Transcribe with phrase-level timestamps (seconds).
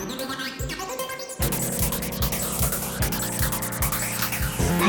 [0.00, 0.08] 大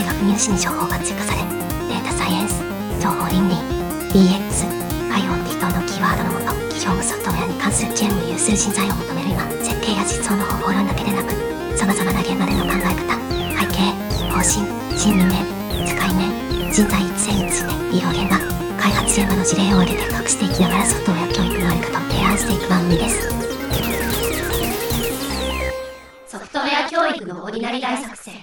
[0.05, 1.41] 学入試に情報がチェックされ
[1.89, 2.63] データサイエンス
[3.03, 3.55] 情報倫理
[4.15, 4.71] DX
[5.11, 11.33] IoT 等のキーワードのもと企業務ソフトウェアに関する知恵を有数人材を求める今設計や実装の方法論だけでなく
[11.77, 13.19] さまざまな現場での考え方
[13.59, 13.91] 背景
[14.31, 14.63] 方針
[14.97, 15.43] 心理面
[15.91, 18.39] 使い面人材育成について医療現場
[18.79, 23.30] 開発現場の事例を挙げて隠していきながらソフトウェア教育のあり方を提案していく番組です
[27.11, 28.33] 教育のオーディナリ大作戦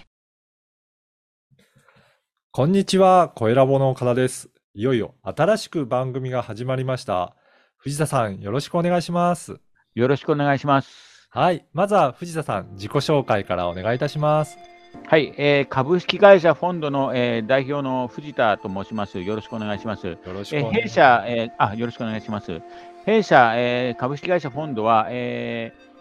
[2.51, 4.51] こんにちは、声ラボの岡田です。
[4.75, 7.35] いよいよ新しく番組が始まりました。
[7.79, 9.59] 藤田さん、よろしくお願いします。
[9.95, 11.29] よろしくお願いします。
[11.31, 14.59] はい、まずは藤田さん、自己紹介からお願いいたします。
[15.07, 19.19] はい、えー株式会社フォンドの、えー代表の藤田と申します。
[19.19, 20.07] よろしくお願いします。
[20.07, 20.83] よろしくえーお願いします。
[20.83, 22.61] 弊社、えーあ、よろしくお願いします。
[23.07, 25.98] 弊社、えー株式会社フォンドは、えーあ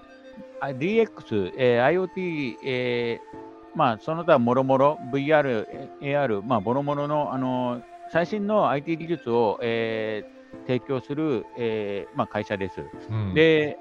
[0.61, 5.65] DX、えー IoT、えーまあ、その他もろもろ VR、
[6.01, 12.81] AR、まあ、もろもろの、あの最新の IT 技術を、えー提供する、えーまあ、会社です。
[13.09, 13.33] うん。
[13.33, 13.77] で、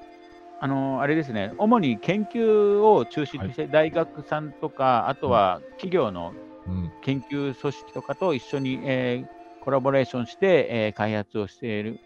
[0.61, 6.33] あのあれですね、主に研究を中心として、大学さんとか、あとは企業の
[6.67, 6.93] うん。
[7.03, 12.01] 研究組織とかと一緒に、えーコラボレーションして、えー開発をしている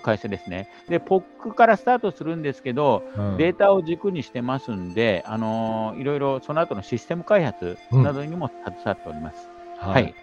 [0.00, 0.68] 会社ですね。
[0.88, 9.48] で、POC からスタートするんですけど、うんデータを軸にしてますんで、あのいろいろその後のシステム開発などにも携わっております。
[9.78, 10.14] ははいい。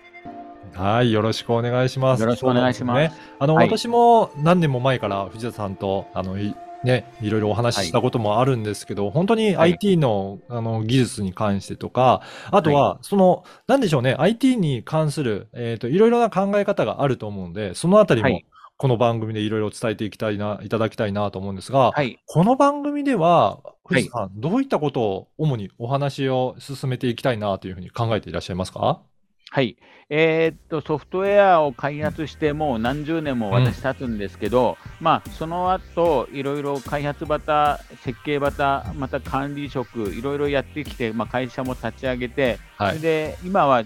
[0.74, 2.22] はい、よろしくお願いします。
[2.22, 3.14] よろしくお願いします。
[3.14, 12.22] すねあの、はい私も何年も前から藤田さんと、あの、いね、いろいろお話ししたこともあるんですけど、本当にはい IT の、あの技術に関してとか、
[12.52, 18.46] あとは、その、なんでしょうね、IT に関する、えっと、いろいろな考え方があると思うので、そのあたりもはい、
[18.82, 22.18] この番組でいろいろ伝えていきたいな、いただきたいなと思うんですが、はい。
[22.26, 23.60] この番組では、
[23.92, 29.02] い藤田さん、どういったことを主にお話を進めていきたいなというふうに考えていらっしゃいますか？
[29.50, 29.76] はい。
[30.10, 43.84] えーっと、ソフトウェアを開発してもう何十年も私経つんですけど、まあ、その後、いろいろ開発バタ、設計バタ、また管理職、いろいろやってきて、まあ、会社も立ち上げて、はいで、今は、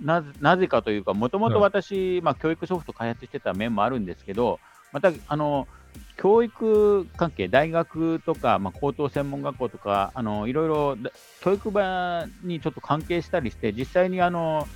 [0.00, 4.58] なぜなぜかというか、もともと私、まあ、教育ソフト開発してた面もあるんですけど、
[4.92, 5.68] また、あの、
[6.16, 11.10] 教育関係、大学とか、まあ、高等専門学校とか、あのいろいろだ
[11.40, 14.66] 教育場にちょっと関係したりして、実際にあの、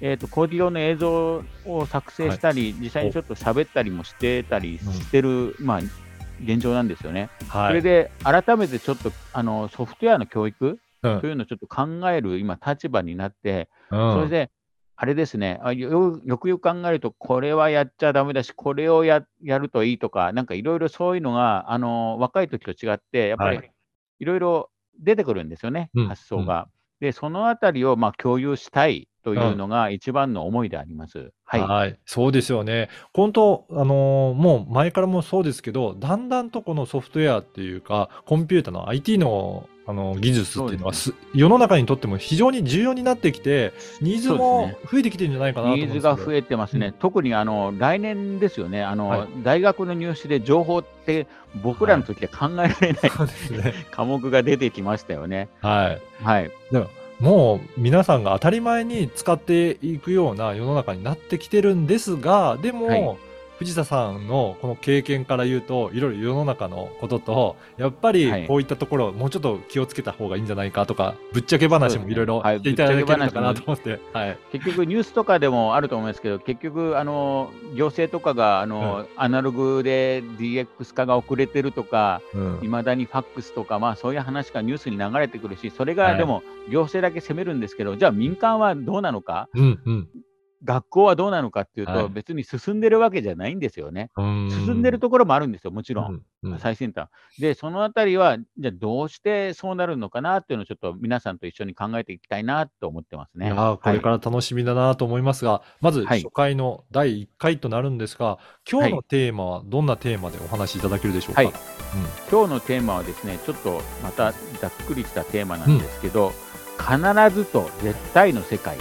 [0.00, 5.80] えー、と工事用の映像を作成したり、実際にちょっと喋ったりもしてたりしてる、まあ、
[6.42, 7.30] 現状なんですよね。
[7.48, 7.68] はい。
[7.68, 11.20] それで改めてちょっとあのソフトウェアの教育うん。
[11.20, 14.12] というのをちょっと考える今、立場になって、うん。
[14.14, 14.50] それで、
[14.98, 15.58] あれですね。
[15.62, 23.72] あよ、よくよく考えると、これはやっちゃだめだし、これをややるといいとか、なんかいろいろそういうのが、あの若い時と違って、やっぱりはい。
[24.20, 26.08] いろいろ出てくるんですよね、うん。
[26.08, 26.68] 発想が。
[27.00, 31.32] で、そのあたりをまあ共有したいというのが一番の思いであります。
[31.44, 31.60] はい。
[31.62, 32.90] はい、そうですよね。
[33.14, 45.88] 本当、あのーもう前からもそうですけど、だんだんとこのソフトウェアっていうか、コンピューターの IT の、あの技術っていうのはそす、世の中にとっても非常に重要になってきて、ニーズも増えてきてるんじゃないかなと思うんニ。
[45.90, 51.26] ーズが増えてますね、うん特にあの来年ですよねあの、はい大学の入試で情報って、
[51.62, 53.74] 僕らの時は考えられないそうですね。
[53.92, 55.48] 科目が出てきましたよね。
[55.60, 56.24] はい。
[56.24, 56.88] はい、でも
[57.20, 63.16] もう皆さんが当たり前に使っていくような世の中になってきてるんですが、でも、はい。
[63.58, 68.18] 藤田さんのこの経験から言うと、いろいろ世の中のことと、やっぱはい。
[68.18, 74.38] りこういったところ、もうちょっと気をつけた方がいいんじゃないかとか、ぶっちゃけ話もいろいろしていただけるのかなと思って、はい。
[74.52, 82.58] 結局、ニュースとかでもあると思いますけど、結局、あの行政とかがあの、アナログで DX 化が遅れてるとか、うん。
[82.62, 86.12] いまだにファックスとか、まあ、そういう話がニュースに流れてくるし、それはい。
[86.12, 90.08] がでも行政だけ責めるんですけど、じゃあ民間はどうなのか、うんうん
[90.64, 94.10] 学校はどうなのかっていうと、はい別に進んでるわけじゃないんですよね。
[94.16, 94.48] うん。
[94.50, 96.06] 進んでるところもあるんですよ、もちろん。
[96.06, 97.08] うんうん最先端。
[97.38, 103.46] で、そのあたりは、じゃあどうしてそうなるのかなっていうのをちょっと皆さんと一緒に考えていきたいなと思ってますね。
[103.46, 108.38] いやーこれから楽しみだなと思いますが、まずはい初回の第1回となるんですが、
[108.70, 111.42] 今日のテーマはどんなテーマでお話しいただけるでしょうか？
[111.42, 111.52] はい
[112.30, 116.32] 今日のテーマはですね、ちょっとまたざっくりしたテーマなんですけど、
[116.78, 118.76] 必ずと絶対の世界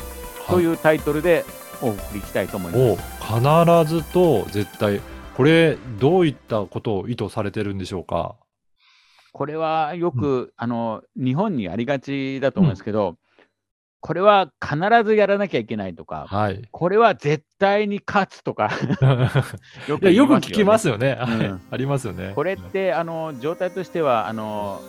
[0.49, 1.45] というタイトルで
[1.83, 2.83] お送りしたいと思います。
[2.83, 5.01] を必ずと絶対、
[5.35, 8.35] これ、どういったことを意図されてるんでしょうか？
[9.31, 13.15] これはよく、あの日本にありがちだと思うんですけど、
[13.99, 16.61] これは必ずやらなきゃいけないとか、はい。
[16.71, 18.69] これは絶対に勝つとか
[19.87, 21.15] よく言いますよね聞きますよね。
[21.15, 22.33] はいうんありますよね。
[22.35, 24.81] これってあの状態としてはあの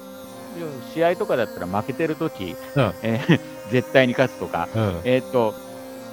[0.92, 2.54] 試合とかだったら負けてるとき、うん
[3.02, 3.40] えー
[3.70, 4.82] 絶対に勝つとか、うん。
[5.04, 5.54] えーっと、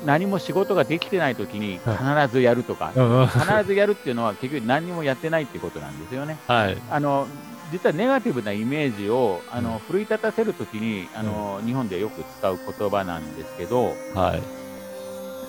[0.06, 3.28] 何も仕事ができてないときに必ずやるとか、うんうん。
[3.28, 6.38] 必ずやるっていうのは結局何にもやってないっていうことなんですよね。
[6.48, 6.78] はい。
[6.90, 7.28] あの
[7.72, 14.42] 実はネガティブなイメージをあの、うん奮い立たせるときにあの、日本でよく使う言葉なんですけど、はい。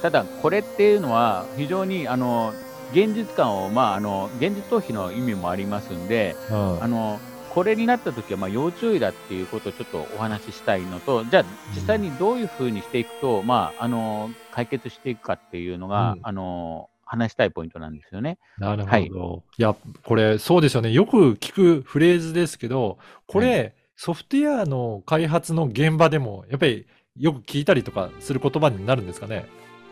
[0.03, 2.53] ただ、これっていうのは非常にあの
[2.93, 7.21] 現実感を、まあ、あの現実逃避の意味もありますんで、うんあの
[7.53, 11.45] これになったときはまあ要注意だっていうことをちょっとお話ししたいのと、じゃあ、
[11.75, 18.39] 実際にどういうふうにしていくと、まあ、あの解決していくかっていうのが、うんあの話したいポイントなんですよね。
[18.57, 18.91] なるほど。
[18.91, 20.93] はいい、や、これ、そうですよね。
[20.93, 22.97] よく聞くフレーズですけど、
[23.27, 26.87] これ、ソフトウェアの開発の現場でも、やっぱり
[27.19, 29.45] よく聞いたりとかする言葉になるんですかね？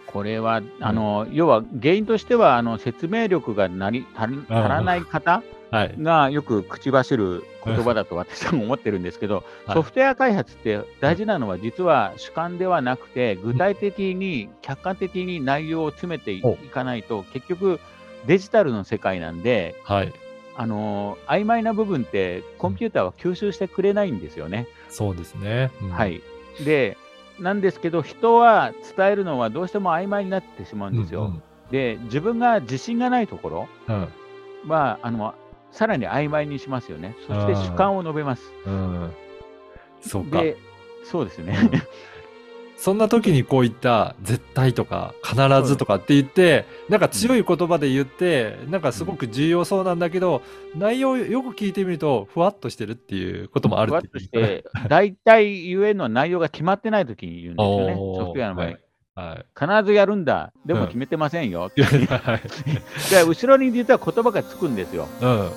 [0.07, 5.60] これは、あの要は原因としてはあの説明力がなり足らない方はい。
[5.73, 9.45] がよく口走る言葉だと私は思ってるんですけど、はい
[9.75, 17.79] ソフトウェア開発って大事なのは実は主観ではなくて具体的に客観的に内容を詰めていおかないと結局
[18.27, 20.13] デジタルの世界なんで、はい。
[20.57, 24.67] あの曖昧な部分ってコンピューターは吸収してくれないんですよね。
[24.89, 25.71] そうですね。
[25.81, 26.07] うんは。
[26.07, 26.21] い、
[26.65, 26.99] で
[27.39, 31.25] なんですけど人は伝えるのはどうしても曖昧になってしまうんですよ。
[31.25, 34.09] うんで自分が自信がないところうん。
[34.69, 35.35] はあの
[35.73, 37.17] さらに曖昧にしますよね。
[37.27, 38.43] そして主観を述べます。
[38.67, 39.01] うん。
[39.03, 39.13] うん
[40.03, 40.43] そうか。
[40.43, 40.57] で、
[41.05, 41.57] そうですね。
[42.77, 45.37] そんな時にこういった絶対とか必
[45.69, 50.41] ずとかって言って、なんか強い言葉で言って、なんかすごく重要そうなんだけど、
[50.75, 58.67] 内容よく聞いてみると、ふわっとしてるっていうこともあるふわっとして、大体ゆえの内容が決まってないときに言うんですよね、 ソフトウェアの場合。
[58.67, 58.90] はい
[59.21, 59.45] はい。
[59.59, 61.71] 必ずやるんだ、でうんも決めてませんよ。
[61.77, 62.43] い やはい。
[63.11, 65.09] で後ろに実は言葉がつくんですよ。
[65.21, 65.39] うん、うん。
[65.39, 65.51] うん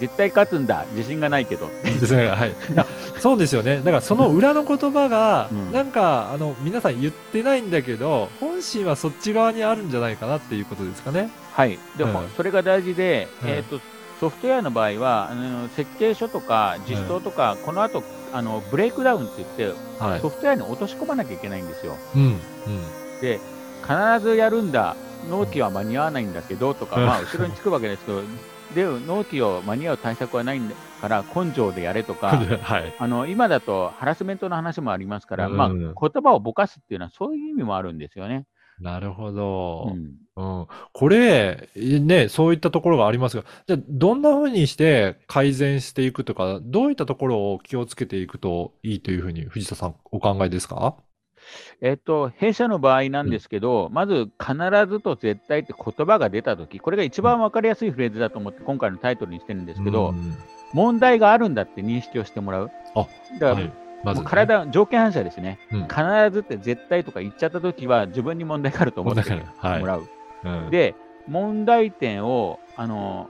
[0.00, 1.66] 絶対勝つんだ、自信がないけど。
[1.66, 2.52] はい。
[3.20, 3.82] そうですよね。
[3.84, 11.28] だからその裏の言葉が、うんなんか、あの、皆さん言ってないんだけど、本心はそっち側にあるんじゃないかなっていうことですかね。
[11.52, 13.78] はい、でうんそれが大事で、うんえー、と
[14.20, 20.28] ソフトウェアの場合はあの設計書とか実装とか、この後あのブレイクダウンって言って、はいソ。
[20.28, 21.96] フトウェアに落とし込まなきゃいけないんですよ。
[22.14, 22.38] うん、うん。
[23.20, 23.40] で
[23.82, 24.96] 必ずやるんだ、
[25.28, 28.22] 納期は間に合わないんだけどとか、うんまあ、後ろにつくわけですけど、
[28.74, 32.28] で納期を間に合う対策はないんだから、根性でやれとか、
[32.62, 32.94] はい。
[32.98, 38.46] あの今だとハラスメントの話もありますから、うんまあ、言葉をぼかすっていうのは、そういう意味もあるんですよね。
[38.80, 39.92] なるほど。
[39.94, 50.96] うんうん、これ、ね、そういったところがありますが、じゃあ、どんな風にして改善していくとか、どういったところを気をつけていくといいというふうに藤田さん、お考えですか？
[51.82, 54.54] えっと、弊社の場合なんですけど、まず必
[54.88, 60.34] ずと絶対って言葉が出たとき、これが一番分かりやすいフレーズだと思って、今回のタイトルにしてるんですけど、うん
[60.72, 62.70] 問題があるんだって認識をしてもらう。
[62.94, 63.72] あだから、はい。
[64.04, 65.82] まず、もう体、条件反射ですね、うん。
[65.82, 65.94] 必
[66.32, 69.72] ずって絶対とか言っちゃったときは、自分に問題があると思って問題がある。
[69.74, 69.80] はい。
[69.80, 70.08] もらう。
[70.44, 70.94] うん、で、
[71.28, 73.28] 問題点をあの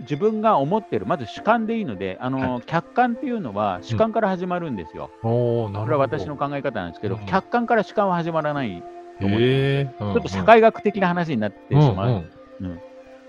[0.00, 5.10] 自分が思ってる、まず主観でいいので、あの客観っていうのは主観から始まるんですよ。
[5.22, 5.80] おーなるほど。
[5.80, 7.26] これは私の考え方なんですけど、うん。
[7.26, 8.82] 客観から主観は始まらない、
[9.20, 10.04] と思ってへー。
[10.04, 10.12] うん。
[10.12, 12.10] ちょっと社会学的な話になってしまう。
[12.60, 12.66] うん。
[12.66, 12.80] うん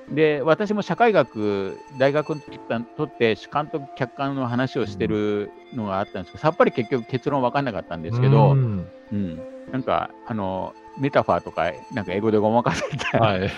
[0.09, 2.59] で、私も社会学、大学の時
[2.95, 9.41] とって主観と客観の話をしてるのがあったんですけど、さっぱり結局結論分かんなかったんですけど、ううんん。
[9.71, 13.49] なんか、あの、メタファーとか、なんか英語でごまかせたはい。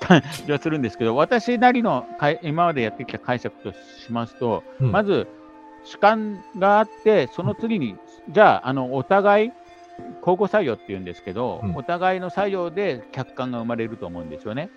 [0.00, 4.92] 感じはするんですけど、私なりのかい今までやってきた解釈としますと、うん。
[4.92, 5.26] まず
[5.84, 7.96] 主観があって、その次に、
[8.30, 9.52] じゃあ、あのお互い、
[10.20, 11.76] 交互作用っていうんですけど、うん。
[11.76, 14.70] お互いの作用で客観が生まれると思うんですよね。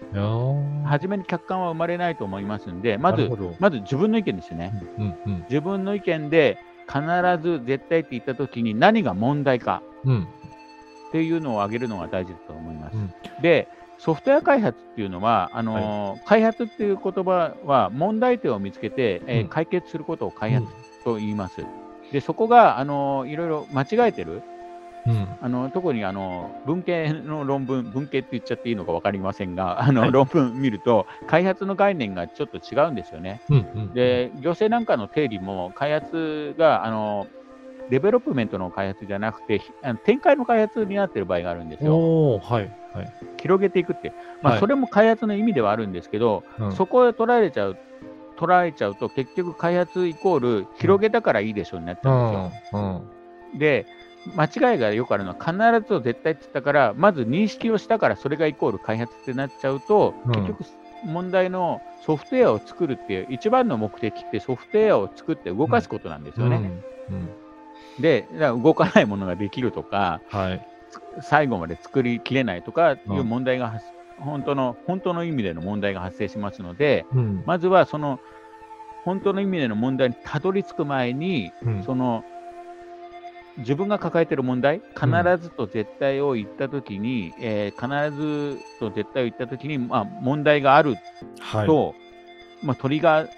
[0.86, 3.30] 初めに客観は生まれないと思いますんで、まず
[3.60, 4.74] まず自分の意見ですね。
[4.98, 6.58] うんうん自分の意見で
[6.88, 7.02] 必
[7.42, 9.82] ず絶対って言ったときに何が問題か。
[10.06, 10.28] うん。
[11.10, 12.96] っていうのを挙げるのが大事だと思います。
[12.96, 13.14] うん。
[13.42, 13.68] で、
[13.98, 19.48] ソフトウェア開発っていうのは、あのー開発っていう言葉は問題点を見つけて、えーうん。
[19.50, 20.68] 解決することを開発
[21.04, 21.66] と言います。
[22.12, 24.42] で、そこが、あのーいろいろ間違えてる、
[25.08, 33.42] うんあの特にあの文系の論文、文系って言っちゃっていいのか分かりませんが、あの、はい論文見ると、開発の概念がちょっと違うんですよね。
[33.50, 37.28] うんうんで、行政なんかの定義も、開発があの
[37.90, 39.62] development の開発じゃなくて、
[40.06, 42.38] 展開の開発になってる場合があるんですよ。
[42.40, 43.14] はいはい。
[43.42, 47.78] 広げていくって、まあ、はいそれも開発の意味ではあるんですけど、うんそこへ取られちゃう、
[48.38, 52.80] 取られちゃうと、結局開発イコール広げたからいいでしょうになっちゃうんですよ。
[52.80, 53.02] うんうん
[53.60, 53.86] で、
[54.36, 60.32] 間違いがよくあるのは、必ずと絶対って言ったから、まず認識をしたから、それがイコール開発ってなっちゃうと、うん。
[60.34, 60.64] 結局、
[61.04, 66.58] 問題のソフトウェアを作るっていう一番の目的ってソフトウェアを作って動かすことなんですよね。
[66.58, 67.16] うん。
[67.16, 67.30] うん。
[68.00, 70.68] で動かないものができるとかはい。
[71.22, 73.28] 最後まで作りきれないとかいううん。
[73.28, 73.86] 問題が発、
[74.20, 77.44] 本当の本当の意味での問題が発生しますのでうん。
[77.46, 78.20] まずはその
[79.04, 81.84] 本当の意味での問題にたどり着く前にうん。
[81.84, 82.24] その
[83.58, 85.08] 自分が抱えている問題、必
[85.42, 90.96] ずと絶対を言ったときに、えー必ずと絶対を言ったときに、まあ、問題がある
[91.40, 91.68] はい。
[91.68, 91.94] と、
[92.64, 93.30] まあ、トリガー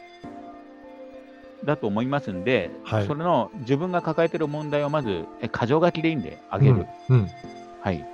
[1.65, 7.17] だと思いますんで、はいそれの自分が抱えている問題をまず、え箇条書きでいいんで、あげる、うん。
[7.17, 7.29] うん
[7.81, 8.05] はい、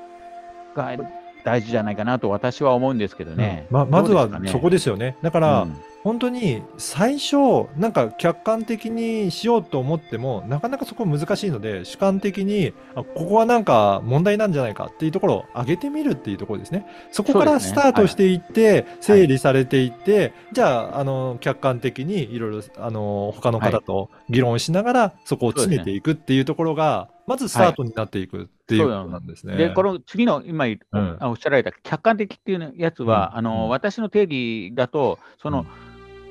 [0.75, 0.97] が
[1.43, 3.67] 大事じゃないかなと私は思うんですけどね。
[3.69, 5.15] ままずはねそこですよね。
[5.21, 7.35] だから、うん本当に最初、
[7.75, 16.85] なんか客観的にしようと思っても、なかなかそこ難しいので、主観的に、あここはなんか問題なんじゃないかっていうところを上げてみるっていうところですね。
[17.11, 29.55] そこからスタートしていって、整理されていって、じゃあ、あの、客観的にいろいろ、あの、他の方と議論しながら、そこを詰めていくっていうところが、まずスタートになっていくっていうことなんですね。
[29.55, 31.17] で、この次の今言ううん。
[31.19, 33.37] あおっしゃられた客観的っていうやつは、うん。
[33.37, 33.69] あのうん。
[33.69, 35.67] 私の定義だと、その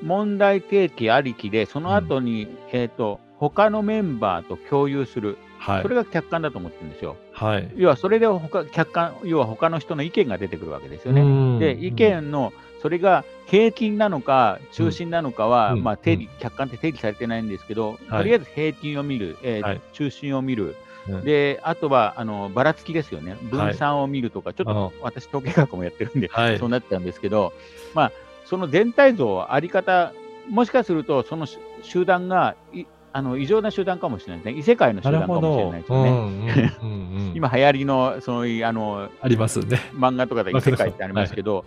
[0.01, 5.81] 問題提起ありきで、その後に、えっ、と、他のメンバーと共有する、はい。
[5.81, 5.95] それ。
[5.95, 7.15] が客観だと思ってるんですよ。
[7.31, 7.71] はい。
[7.75, 11.21] 要はそれで他客観、要は他の人の意見が出てくるわけですよね。
[11.21, 11.59] うん。
[11.59, 15.83] で、意見の、それが平均なのか、中心なのかは、うん。
[15.83, 18.17] まあ定理、客観って定義されてないんですけど、はい。
[18.19, 19.81] とりあえず平均を見る、えーはい。
[19.93, 20.75] 中心を見る、
[21.07, 21.23] うん。
[21.23, 23.37] で、あとは、あの、ばらつきですよね。
[23.43, 26.59] 分散を見るとか、ちょっと私、統計学もやってるんで、はい。
[26.59, 27.53] そうなっちゃうんですけど、
[27.93, 28.11] まあ、
[28.49, 30.11] その全体像、あり方、
[30.49, 34.59] もしかすると、そのし集団がいあの異常な集団かもしれないですね。
[34.59, 35.71] 異世界の集な団かもしれ。
[35.71, 36.09] ないですよね。
[36.09, 39.79] うんうんうんうん今流行りの、そういう、あの、ありますね。
[39.93, 41.63] 漫画とかで異世界ってありますけど、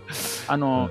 [0.48, 0.90] あの、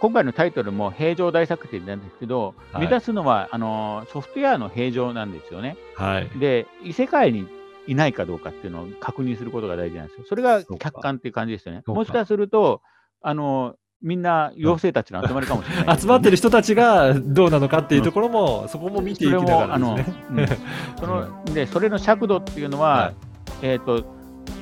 [0.00, 5.76] 今回のタイトルも平常大作戦なんですけど、はい目指すのはあのソフトウェアの平常なんですよね。
[5.96, 6.30] はい。
[6.38, 7.46] で、異世界に
[7.86, 10.24] いないかどうかっていうのを確認することが大事なんですよ。
[10.26, 11.82] それが客観っていう感じですよね。
[11.86, 12.80] もしかすると、
[13.20, 20.36] あのみんな妖精たちの集まりかもしれないです集まってる人たちがどうなのかっていうところも、そこも見ていきながらあの、ですうん。
[20.36, 20.48] ね。
[20.98, 23.14] そのでそれの尺度っていうのは、はい。
[23.62, 24.04] えっ、と、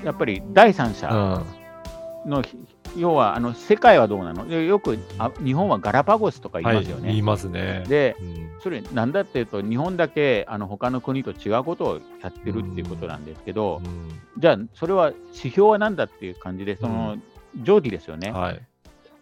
[0.05, 1.45] やっぱり第三者
[2.27, 2.43] の、
[2.97, 4.49] 要はあの世界はどうなの？
[4.49, 7.03] でよくあ日本はガラパゴスとかうん言いますよね。
[7.03, 7.85] はい、言いますね。
[7.87, 8.49] で、うん。
[8.61, 13.81] それなんだっていうと、日本だけあの他の国と違うことをやってるっていうことなんですけど、
[14.37, 17.19] じゃあ、それは指標は何だっていう感じで、その
[17.55, 18.61] 定規ですよね、はい。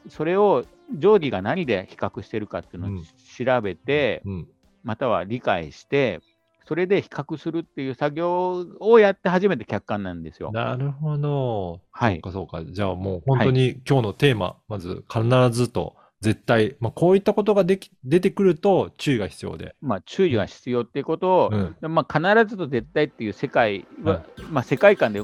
[0.09, 0.65] それを
[0.99, 4.49] 定規が何で比較してるかっていうのをうん調べて、うん
[4.87, 6.21] または理解して、
[6.65, 10.53] それで比較するっていう作業をやって初めて客観なんですよ。
[10.53, 11.81] なるほど。
[11.91, 12.73] はいそうか、そうか。
[12.73, 19.75] じゃあもう本当に今日のテーマ、まず必ずと絶対、まあ、こういったことができ出てくると注意が必要で。
[19.81, 25.21] まあ、注意が必要っていうことを、うんまあ、必ずと絶対っていう世界は、まあ、世界観で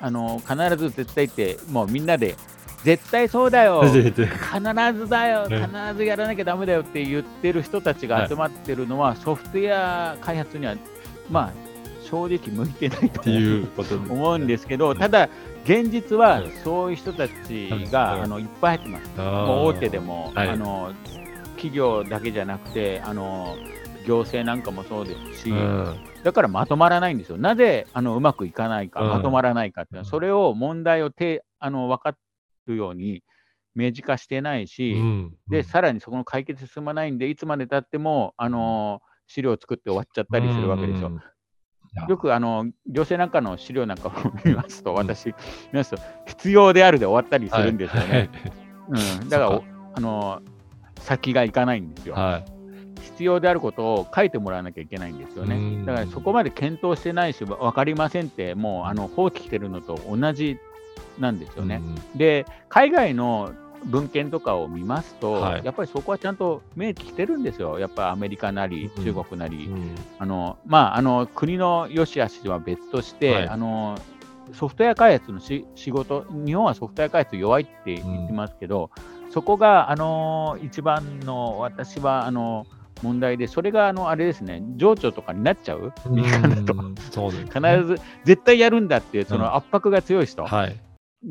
[0.00, 2.36] あの必ず絶対ってもうみんなで
[2.84, 3.82] 絶対そうだよ。
[3.88, 5.48] 必ずだよ。
[5.48, 5.58] ね。
[5.58, 10.74] 必ずやらなきゃダメだよって言ってる人たちが集まってるのは、ソフトウェア開発には
[11.30, 11.52] まあ
[12.02, 15.28] 正直向いてないということ思うんですけどただ
[15.64, 19.18] 現実はうんそういう人たちうんがあのいっぱい入ってます。
[19.18, 20.48] もう大手でも、はい。
[20.50, 20.92] あの
[21.56, 23.56] 企業だけじゃなくてあの
[24.06, 25.96] 行政なんかもそうですし、うん。
[26.22, 27.38] だからまとまらないんですよ。
[27.38, 29.08] なぜあのうまくいかないか、うん。
[29.08, 32.14] まとまらないかっていうのは、それを問題をてあの分か
[32.66, 33.22] るように
[33.74, 41.10] 明示化してないし、うんでさらにそこの解決進まないんで、いつまでたってもあの資料を作って終わっちゃったりするわけですよ。
[42.08, 44.12] よくあの行政なんかの資料なんかを
[44.44, 45.34] 見ますと、私、見
[45.74, 48.30] ますと、必要であるで終わったりするんですよね。
[49.20, 49.62] うん、だから
[49.94, 50.42] あの
[50.98, 52.14] 先がいかないんですよ。
[52.14, 52.44] はい。
[53.00, 55.56] 必要であることを書いてもらわなきゃいけないんですようね。
[55.56, 60.58] んだからそこまで検討してないし、わ分かりませんって、もうあの放棄してるのと同じ
[61.18, 61.80] なんですよね。
[62.14, 63.52] で、海外の
[63.84, 67.78] 文献とかを見ますと、はいやっぱりそこはちゃんと明記してるんですよ。
[67.78, 69.66] やっぱアメリカなり、うん中国なり。
[69.66, 73.98] うんあのまあ、あの国の良し悪しは別として、はいあの
[74.52, 78.90] ソフトウェア開発のし仕事、日本はソフトウェア開発弱いって言ってますけど、
[79.30, 82.66] そこがあの一番の私はあの
[83.02, 86.74] 問題で、それがあのあれですね、情緒とかになっちゃう、民間だ
[87.10, 87.30] と。
[87.30, 90.76] 必ず絶対やるんだっていう、そうんの圧迫が強い人はい。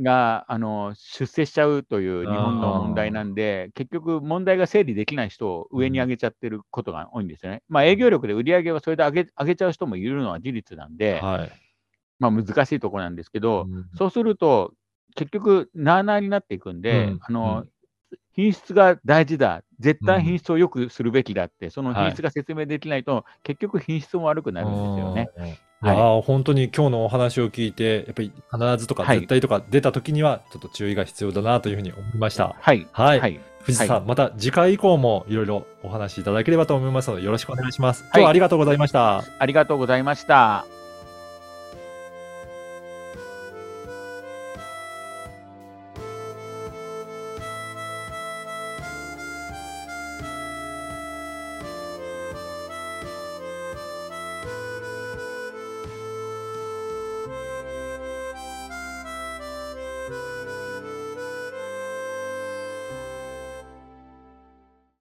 [0.02, 7.64] が、あの出世しちゃうという日本の問題なんで、結局、問題が整理できない人を上に上げちゃってることが多いんですよね。
[7.70, 11.64] まあ、営業力で売り上げをそれで上げ上げちゃう人もいるのは事実なんで、はい。
[12.20, 13.90] まあ、難しいところなんですけど、うん。
[13.96, 14.74] そうすると、
[15.16, 17.20] 結局、なあなあになっていくんで、うん。
[17.22, 17.66] あの
[18.34, 25.30] 品質が大事だ、絶対品質を良くするべきだって、その品質が説明できないと、結局品質も悪くなるんですよね。
[25.38, 25.48] うん。
[25.48, 25.50] い
[25.86, 32.56] やー、本当に今日のお話を聞いて、やっぱり必ずとかはい絶対とか出た時には、ちょっと注意が必要だなというふうに思いました。
[32.60, 32.88] はい。
[32.92, 33.40] はいはい。
[33.64, 38.04] 藤田さん、はまた次回以降もいろいろお話しいただければと思いますので、よろしくお願いします。
[38.04, 39.24] い今日はありがとうございました。
[39.40, 40.83] ありがとうございました。